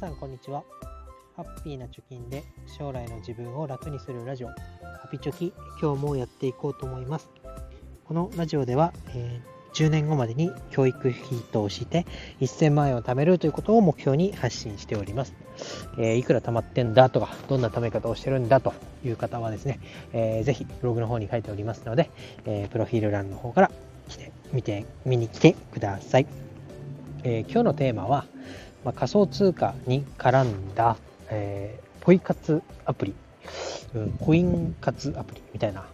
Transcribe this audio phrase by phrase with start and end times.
[0.00, 0.62] 皆さんこんにちは。
[1.34, 2.44] ハッピーな貯金で
[2.78, 4.46] 将来の自分を楽にするラジオ。
[4.46, 4.54] ハ
[5.10, 5.52] ピチョキ
[5.82, 7.28] 今日もやっていこうと思います。
[8.04, 12.06] このラジオでは、えー、10年後までに教育費として
[12.40, 15.34] 1000万円を貯めるということを目標に発信しております、
[15.98, 19.80] えー、いくら貯まってんだとかどんな貯め方をしてるんだという方はですね、
[20.12, 22.08] えー、ぜひブログの方に書いておりますので、
[22.44, 23.72] えー、プロフィール欄の方から
[24.08, 26.26] 来て見て見に来てください、
[27.24, 28.26] え、今日のテーマは
[28.88, 30.96] まあ、仮想通貨に絡んだ、
[31.28, 33.14] えー、ポイ活アプリ、
[33.94, 35.84] うん、コイン活アプリみたいな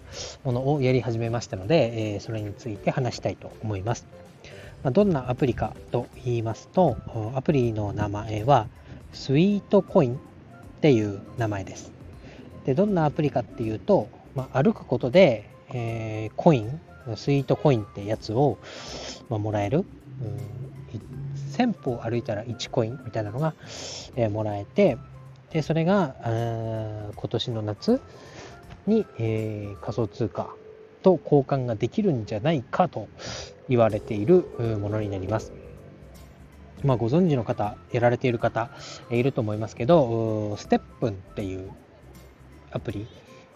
[0.45, 4.07] ものをやり始めましたので、えー、それについて話したいと思います。
[4.85, 6.97] まあ、どんなアプリかと言いますと、
[7.35, 8.69] アプリの名前は
[9.13, 10.19] スイートコインっ
[10.81, 11.91] ていう名前です。
[12.65, 16.81] で、どんなアプリかっていうと、まあ、歩くことで、えー、コイン、
[17.17, 18.57] スイートコインってやつを、
[19.29, 19.85] ま、もらえる、うん、
[21.57, 23.55] 1000歩歩いたら1コインみたいなのが、
[24.17, 24.99] えー、もらえて
[25.51, 28.01] でそれが今年の夏
[28.87, 30.55] に、えー、仮想通貨
[31.03, 33.09] と交換ができるんじゃないかと
[33.69, 34.45] 言われている
[34.81, 35.53] ものになります。
[36.83, 38.69] まあ、ご存知の方、やられている方
[39.11, 41.71] いると思いますけど、ステップンっていう
[42.73, 43.07] アプリ、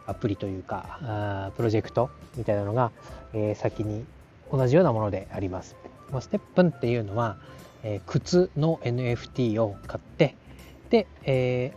[0.06, 2.90] アプリというか、あプロジェクトみたいなのが、
[3.34, 4.06] えー、先に
[4.50, 5.76] 同じようなものであります。
[6.10, 7.36] まあ、ステップンっていうのは、
[7.82, 10.34] えー、靴の NFT を買って
[10.90, 11.72] で、え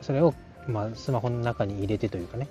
[0.00, 0.34] ー、それを、
[0.68, 2.48] まあ、スマホの中に入れてというかね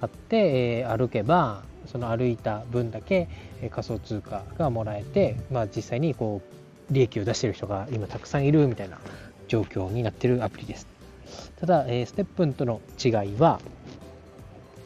[0.00, 3.28] 買って、えー、歩けばその歩いた分だけ、
[3.62, 6.42] え仮想通貨がもらえて、まあ、実際にこ
[6.90, 8.98] う利益を出している人が今たくさんいるみたいな
[9.48, 10.86] 状況になっているアプリです。
[11.58, 13.60] ただ、えー、ステップンとの違いは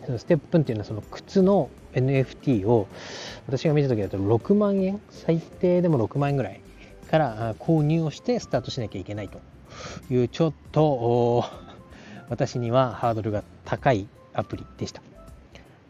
[0.06, 2.88] そのステップンっていうのはその靴の NFT を
[3.46, 6.60] 私が見た時だと6万円最低でも6万円ぐらい
[7.12, 9.38] から購入をしてスタートしなきゃいけないと。
[10.10, 11.44] いうちょっと
[12.30, 15.02] 私にはハードルが高いアプリでした。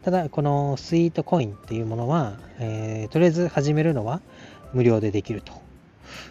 [0.03, 4.21] ただこのスイートコインっていうものは、えー、とりあえず始めるのは
[4.73, 5.63] 無料でできると。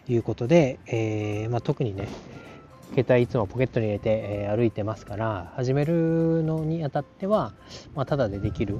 [0.09, 2.07] いうことで、えー、まあ、特にね
[2.95, 7.53] 携帯いつもポケットに入れて、え、歩いてますから始めるのにあたっては、
[7.95, 8.79] まあ、ただでできる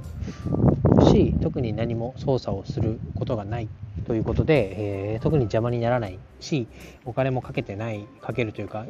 [1.11, 3.67] し特に何も操作をすることがない
[4.03, 6.67] ということで、えー、特に邪魔にならないし
[7.05, 8.85] お金もかけてないかけるというか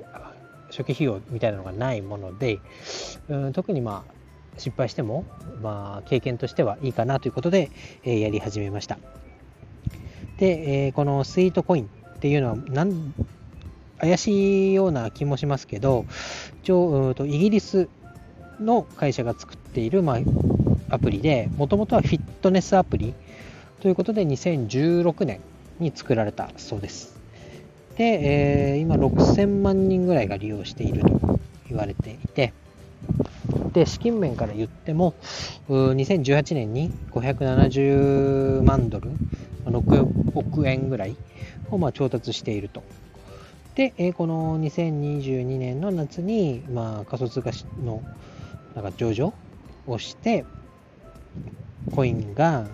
[0.70, 2.60] 初期費用みたいなのがないもので、
[3.30, 4.14] うん、特にまあ
[4.58, 5.26] 失敗しても、
[5.62, 7.72] まあ、経験としてはいいかなということで、
[8.04, 9.00] えー、やり始めました。
[10.38, 13.14] で、えー、このスイートコインっていうのはなん
[14.00, 16.06] 怪しいような気もしますけど
[16.64, 17.88] 一応イギリス
[18.60, 20.18] の会社が作っている、まあ、
[20.90, 23.14] アプリでもともとはフィットネスアプリ
[23.84, 25.42] ということで2016年
[25.78, 27.20] に作られたそうです。
[27.98, 32.54] で、えー、今6000万人ぐらいが利用していると言われていて、
[33.74, 35.16] で、資金面から言っても、
[35.68, 39.12] 2018年に570万ドル、
[39.66, 41.18] 6億円ぐらい
[41.70, 42.84] をま調達していると。
[43.76, 47.52] で、えこの2022年の夏に、まあ、仮想通貨
[47.84, 48.02] の
[48.76, 49.34] なんか上場
[49.88, 50.46] をして、
[51.94, 52.66] コインが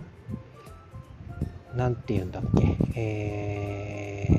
[1.75, 4.37] なんて言うんだっけ、え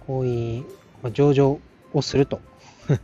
[0.00, 0.64] ー、こういう、
[1.02, 1.58] まあ、上場
[1.92, 2.40] をすると。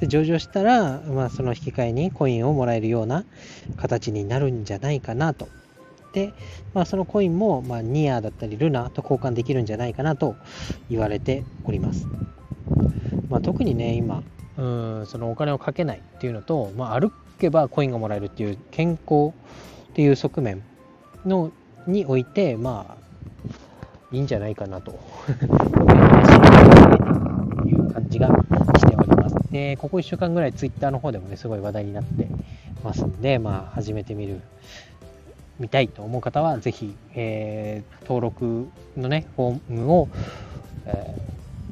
[0.00, 3.26] で上場したら、まあ、その引き換えにコインをもらえるような
[3.76, 5.48] 形になるんじゃないかなと。
[6.14, 6.32] で、
[6.74, 10.36] まあ、そのコインも、まあ、ニアだったりルナと交換できるんじゃないかなと
[10.88, 12.06] 言われております。
[13.28, 14.22] まあ、特にね、今、
[14.56, 14.62] う
[15.02, 19.32] んそのお金をかけないっていうのと、まあ、歩けばコインがもらえるっていう健康
[19.90, 20.62] っていう側面
[21.24, 21.50] の
[21.86, 23.00] においてまあ
[24.12, 24.92] いいんじゃないかなと
[27.64, 29.36] いう感じがしております。
[29.52, 32.26] で、ここ1週間ぐらいツイッターの方でもね、すごい話題になって
[32.82, 34.40] ますんで、まあ、始めてみる、
[35.60, 40.08] 見たいと思う方は、ぜひ、えー、登録のね、フォームを、
[40.86, 41.16] え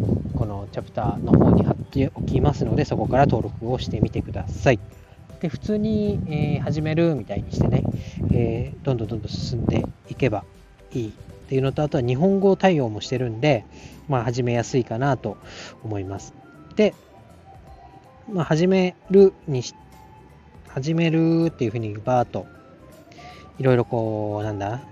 [0.00, 4.79] ー、このチャプターの方に貼っておきますので、そこから登録をしてみてください。
[5.40, 7.85] で普通に、えー、始めるみたいにしてね、
[8.32, 10.44] えー、どんどんどんどん進んでいけば
[10.93, 11.12] いいっ
[11.49, 13.64] ていうのとあとは日本語対応もしてるんで、
[14.08, 15.38] まあ、始めやすいかなと
[15.82, 16.35] 思います。
[16.76, 16.94] で、
[18.31, 19.75] まあ、始めるにし
[20.69, 22.46] 始めるっていうふうにバーっと
[23.58, 24.82] いろいろこうなんだ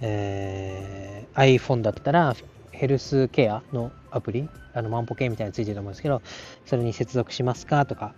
[0.00, 2.36] えー、iPhone だったら
[2.70, 6.22] ヘルスケアのアプリあの万歩計みたいについてると思うんですけど
[6.66, 8.14] それに接続しますかとか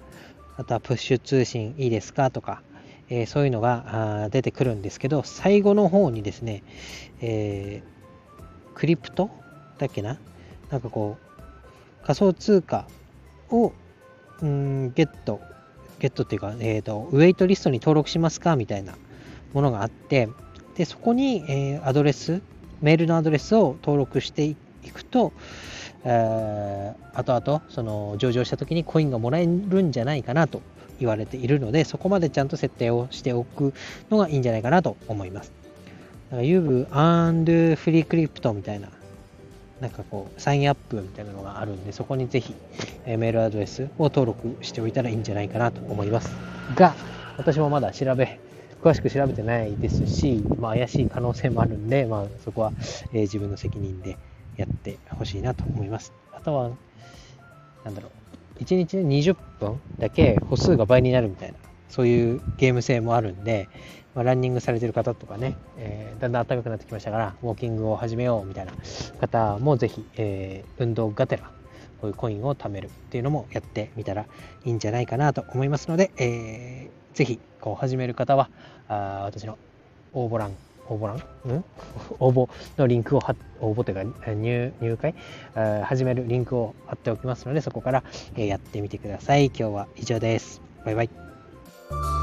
[0.58, 2.62] あとはプッシュ通信いいですかとか、
[3.08, 6.64] えー、そういうのが出てくるんですけど、最後の方にですね、
[7.20, 9.30] えー、クリプト
[9.78, 10.18] だっけな？
[10.70, 11.16] なんかこ
[12.02, 12.88] う、仮想通貨
[13.50, 13.72] を、
[14.44, 15.40] ん、ゲット、
[16.00, 18.94] ゲットっていうか、え、ー、と、ウェイトリストに登録しますかみたいな
[19.52, 20.28] ものがあって、
[20.76, 22.42] で、そこに、えー、アドレス、
[22.82, 24.56] メールのアドレスを登録していっ
[24.92, 25.32] くと、
[26.04, 30.62] えー、後々、その上場した時にコインがもらえるんじゃないかなと
[31.00, 33.72] 言われているので、そこまでちゃんと設定をしておく
[34.10, 35.52] のがいいんじゃないかなと思います。
[36.30, 38.88] だから You've earned free crypto みたいな、
[39.80, 42.54] なんかこう、サインアップみたいなのがあるんで、そこにぜひ、
[43.06, 46.30] え、メールアドレスを登録しておいたらいいんじゃないかなと思います。
[46.74, 46.94] が、
[47.36, 48.40] 私もまだ調べ、
[48.82, 52.72] 詳しく調べてないですし、まあ、怪しい可能性もあるんで、まあ、そこは、
[53.12, 54.16] えー、自分の責任で
[54.58, 56.12] やってほしいなと思います。
[56.32, 56.70] あとは、
[57.84, 58.10] なんだろ
[58.60, 61.54] う、1日20分だけ歩数が倍になるみたいな、
[61.88, 63.68] そういうゲーム性もあるんで、
[64.14, 68.72] まあ、ランニングされてる方とかね、えー、だんだん暖かくなってきましたから、ウォーキングを始めようみたいな
[69.20, 71.50] 方もぜひ、えー、運動がてら、
[72.00, 74.26] こういうコインを貯めるっていうのもやってみたらい
[74.70, 78.50] いんじゃないかなと思いますので、えー、ぜひこう始める方は
[78.88, 79.58] あ私の
[80.12, 80.54] 応募欄
[80.88, 81.64] 応募欄ん？
[82.18, 85.14] 応募のリンクを貼応募というか入入会？
[85.84, 88.02] 始めるリンクを貼っておきますのでそこから、
[88.36, 89.46] えやってみてください。
[89.46, 90.60] 今日は以上です。
[90.84, 92.17] バイバイ。